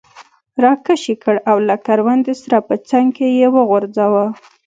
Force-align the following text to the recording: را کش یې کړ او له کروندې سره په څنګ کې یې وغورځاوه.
را 0.63 0.71
کش 0.85 1.01
یې 1.11 1.15
کړ 1.23 1.35
او 1.49 1.57
له 1.67 1.75
کروندې 1.85 2.33
سره 2.41 2.57
په 2.67 2.75
څنګ 2.89 3.07
کې 3.17 3.27
یې 3.39 3.47
وغورځاوه. 3.55 4.25